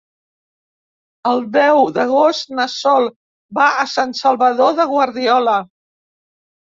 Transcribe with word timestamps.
El 1.31 1.43
deu 1.57 1.81
d'agost 1.97 2.49
na 2.61 2.67
Sol 2.77 3.05
va 3.61 3.69
a 3.85 3.87
Sant 3.95 4.19
Salvador 4.25 4.75
de 4.81 4.89
Guardiola. 4.95 5.55